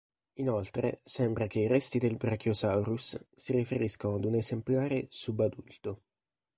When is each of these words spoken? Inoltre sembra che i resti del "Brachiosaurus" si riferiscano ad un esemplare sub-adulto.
Inoltre 0.39 0.99
sembra 1.03 1.45
che 1.45 1.59
i 1.59 1.67
resti 1.67 1.99
del 1.99 2.17
"Brachiosaurus" 2.17 3.23
si 3.35 3.51
riferiscano 3.53 4.15
ad 4.15 4.25
un 4.25 4.33
esemplare 4.33 5.05
sub-adulto. 5.11 6.01